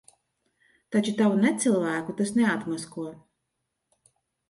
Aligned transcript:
Taču 0.95 1.13
tavu 1.19 1.37
necilvēku 1.45 2.17
tas 2.23 2.35
neatmasko. 2.41 3.09